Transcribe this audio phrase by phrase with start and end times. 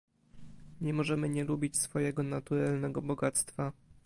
[0.81, 3.71] Nie możemy nie lubić swojego naturalnego bogactwa